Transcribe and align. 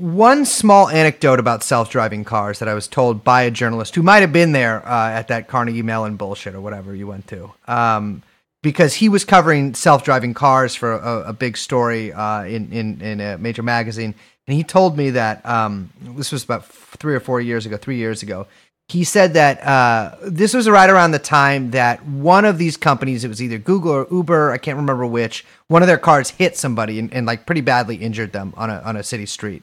one 0.00 0.46
small 0.46 0.88
anecdote 0.88 1.38
about 1.38 1.62
self-driving 1.62 2.24
cars 2.24 2.58
that 2.58 2.68
I 2.68 2.74
was 2.74 2.88
told 2.88 3.22
by 3.22 3.42
a 3.42 3.50
journalist 3.50 3.94
who 3.94 4.02
might 4.02 4.20
have 4.20 4.32
been 4.32 4.52
there 4.52 4.86
uh, 4.88 5.10
at 5.10 5.28
that 5.28 5.46
Carnegie 5.46 5.82
Mellon 5.82 6.16
bullshit 6.16 6.54
or 6.54 6.60
whatever 6.60 6.94
you 6.94 7.06
went 7.06 7.26
to, 7.28 7.52
um, 7.68 8.22
because 8.62 8.94
he 8.94 9.10
was 9.10 9.26
covering 9.26 9.74
self-driving 9.74 10.32
cars 10.32 10.74
for 10.74 10.92
a, 10.92 11.28
a 11.28 11.32
big 11.34 11.58
story 11.58 12.12
uh, 12.14 12.44
in, 12.44 12.72
in 12.72 13.00
in 13.02 13.20
a 13.20 13.36
major 13.36 13.62
magazine, 13.62 14.14
and 14.46 14.56
he 14.56 14.64
told 14.64 14.96
me 14.96 15.10
that 15.10 15.44
um, 15.44 15.90
this 16.00 16.32
was 16.32 16.44
about 16.44 16.64
three 16.66 17.14
or 17.14 17.20
four 17.20 17.40
years 17.40 17.66
ago, 17.66 17.76
three 17.76 17.96
years 17.96 18.22
ago. 18.22 18.46
He 18.88 19.04
said 19.04 19.34
that 19.34 19.62
uh, 19.62 20.16
this 20.22 20.52
was 20.52 20.68
right 20.68 20.90
around 20.90 21.12
the 21.12 21.20
time 21.20 21.70
that 21.72 22.04
one 22.06 22.44
of 22.44 22.58
these 22.58 22.76
companies, 22.76 23.22
it 23.22 23.28
was 23.28 23.40
either 23.40 23.58
Google 23.58 23.92
or 23.92 24.06
Uber, 24.10 24.50
I 24.50 24.58
can't 24.58 24.78
remember 24.78 25.06
which, 25.06 25.44
one 25.68 25.82
of 25.82 25.86
their 25.86 25.98
cars 25.98 26.30
hit 26.30 26.56
somebody 26.56 26.98
and, 26.98 27.12
and 27.14 27.24
like 27.24 27.46
pretty 27.46 27.60
badly 27.60 27.96
injured 27.96 28.32
them 28.32 28.52
on 28.56 28.70
a 28.70 28.80
on 28.80 28.96
a 28.96 29.02
city 29.02 29.26
street 29.26 29.62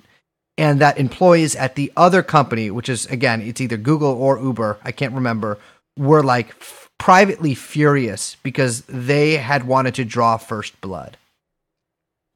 and 0.58 0.82
that 0.82 0.98
employees 0.98 1.55
at 1.55 1.76
the 1.76 1.92
other 1.96 2.23
company, 2.23 2.72
which 2.72 2.90
is 2.90 3.05
again, 3.08 3.41
it's 3.41 3.62
either 3.62 3.77
Google 3.77 4.12
or 4.12 4.40
Uber, 4.40 4.77
I 4.84 4.91
can't 4.91 5.14
remember, 5.14 5.59
were 5.98 6.23
like 6.23 6.50
f- 6.50 6.90
privately 6.98 7.54
furious 7.54 8.38
because 8.44 8.81
they 8.81 9.38
had 9.38 9.67
wanted 9.67 9.95
to 9.95 10.05
draw 10.05 10.38
first 10.38 10.80
blood. 10.81 11.17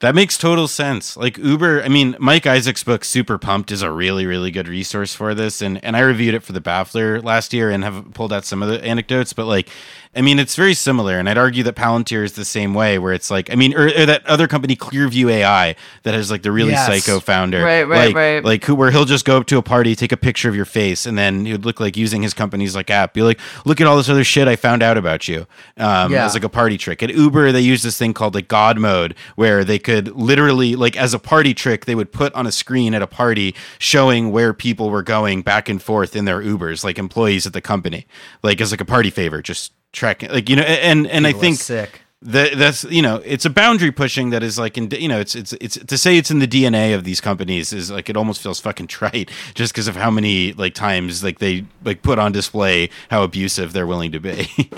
That 0.01 0.15
makes 0.15 0.37
total 0.37 0.67
sense. 0.67 1.15
Like 1.15 1.37
Uber, 1.37 1.83
I 1.83 1.87
mean, 1.87 2.15
Mike 2.19 2.45
Isaac's 2.45 2.83
book 2.83 3.05
Super 3.05 3.37
Pumped 3.37 3.71
is 3.71 3.81
a 3.81 3.91
really, 3.91 4.25
really 4.25 4.51
good 4.51 4.67
resource 4.67 5.13
for 5.15 5.33
this. 5.33 5.61
And 5.61 5.83
and 5.83 5.95
I 5.95 6.01
reviewed 6.01 6.33
it 6.35 6.43
for 6.43 6.53
the 6.53 6.61
Baffler 6.61 7.23
last 7.23 7.53
year 7.53 7.69
and 7.71 7.83
have 7.83 8.13
pulled 8.13 8.33
out 8.33 8.43
some 8.45 8.61
of 8.61 8.69
the 8.69 8.83
anecdotes, 8.83 9.33
but 9.33 9.45
like 9.45 9.69
I 10.13 10.19
mean, 10.19 10.39
it's 10.39 10.57
very 10.57 10.73
similar, 10.73 11.17
and 11.19 11.29
I'd 11.29 11.37
argue 11.37 11.63
that 11.63 11.75
Palantir 11.77 12.25
is 12.25 12.33
the 12.33 12.43
same 12.43 12.73
way, 12.73 12.99
where 12.99 13.13
it's 13.13 13.31
like, 13.31 13.49
I 13.49 13.55
mean, 13.55 13.73
or, 13.73 13.85
or 13.85 14.05
that 14.07 14.25
other 14.27 14.45
company, 14.45 14.75
Clearview 14.75 15.31
AI, 15.31 15.73
that 16.03 16.13
has 16.13 16.29
like 16.29 16.41
the 16.41 16.51
really 16.51 16.71
Yes. 16.71 16.85
psycho 16.85 17.21
founder, 17.21 17.63
Right, 17.63 17.83
right, 17.87 18.07
like, 18.07 18.15
right. 18.17 18.43
like 18.43 18.65
who, 18.65 18.75
where 18.75 18.91
he'll 18.91 19.05
just 19.05 19.23
go 19.23 19.37
up 19.37 19.47
to 19.47 19.57
a 19.57 19.61
party, 19.61 19.95
take 19.95 20.11
a 20.11 20.17
picture 20.17 20.49
of 20.49 20.55
your 20.57 20.65
face, 20.65 21.05
and 21.05 21.17
then 21.17 21.45
he 21.45 21.53
would 21.53 21.63
look 21.65 21.79
like 21.79 21.95
using 21.95 22.23
his 22.23 22.33
company's 22.33 22.75
like 22.75 22.89
app, 22.89 23.13
be 23.13 23.21
like, 23.21 23.39
look 23.63 23.79
at 23.79 23.87
all 23.87 23.95
this 23.95 24.09
other 24.09 24.25
shit 24.25 24.49
I 24.49 24.57
found 24.57 24.83
out 24.83 24.97
about 24.97 25.29
you, 25.29 25.47
um, 25.77 26.11
Yeah. 26.11 26.25
as 26.25 26.33
like 26.33 26.43
a 26.43 26.49
party 26.49 26.77
trick. 26.77 27.01
At 27.01 27.11
Uber, 27.15 27.53
they 27.53 27.61
use 27.61 27.81
this 27.81 27.97
thing 27.97 28.13
called 28.13 28.35
like 28.35 28.49
God 28.49 28.77
mode, 28.79 29.15
where 29.37 29.63
they 29.63 29.79
could 29.79 29.90
literally, 29.99 30.75
like, 30.75 30.95
as 30.97 31.13
a 31.13 31.19
party 31.19 31.53
trick, 31.53 31.85
they 31.85 31.95
would 31.95 32.11
put 32.11 32.33
on 32.33 32.47
a 32.47 32.51
screen 32.51 32.93
at 32.93 33.01
a 33.01 33.07
party 33.07 33.55
showing 33.79 34.31
where 34.31 34.53
people 34.53 34.89
were 34.89 35.03
going 35.03 35.41
back 35.41 35.69
and 35.69 35.81
forth 35.81 36.15
in 36.15 36.25
their 36.25 36.41
Ubers, 36.41 36.83
like 36.83 36.97
employees 36.97 37.45
at 37.45 37.53
the 37.53 37.61
company, 37.61 38.05
like 38.43 38.61
as 38.61 38.71
like 38.71 38.81
a 38.81 38.85
party 38.85 39.09
favor, 39.09 39.41
just 39.41 39.73
tracking, 39.91 40.29
like 40.29 40.49
you 40.49 40.55
know, 40.55 40.63
and 40.63 41.07
and 41.07 41.25
I 41.27 41.29
People 41.29 41.41
think 41.41 41.57
sick. 41.57 42.01
that 42.21 42.57
that's 42.57 42.83
you 42.85 43.01
know 43.01 43.21
it's 43.25 43.45
a 43.45 43.49
boundary 43.49 43.91
pushing 43.91 44.29
that 44.29 44.43
is 44.43 44.57
like 44.59 44.77
in 44.77 44.89
you 44.91 45.07
know 45.07 45.19
it's 45.19 45.35
it's 45.35 45.53
it's 45.53 45.77
to 45.77 45.97
say 45.97 46.17
it's 46.17 46.29
in 46.31 46.39
the 46.39 46.47
DNA 46.47 46.93
of 46.95 47.03
these 47.03 47.19
companies 47.19 47.73
is 47.73 47.89
like 47.89 48.09
it 48.09 48.15
almost 48.15 48.41
feels 48.41 48.59
fucking 48.59 48.87
trite 48.87 49.31
just 49.55 49.73
because 49.73 49.87
of 49.87 49.95
how 49.95 50.11
many 50.11 50.53
like 50.53 50.73
times 50.75 51.23
like 51.23 51.39
they 51.39 51.65
like 51.83 52.03
put 52.03 52.19
on 52.19 52.31
display 52.31 52.89
how 53.09 53.23
abusive 53.23 53.73
they're 53.73 53.87
willing 53.87 54.11
to 54.11 54.19
be. 54.19 54.47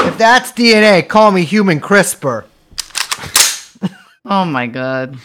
If 0.00 0.16
that's 0.16 0.52
DNA, 0.52 1.06
call 1.06 1.30
me 1.32 1.44
human 1.44 1.80
CRISPR. 1.80 2.44
Oh 4.30 4.44
my 4.44 4.66
god. 4.66 5.16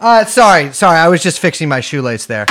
Uh, 0.00 0.24
sorry, 0.24 0.72
sorry. 0.72 0.98
I 0.98 1.06
was 1.06 1.22
just 1.22 1.38
fixing 1.38 1.68
my 1.68 1.80
shoelace 1.80 2.26
there. 2.26 2.46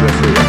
Jeffrey 0.00 0.39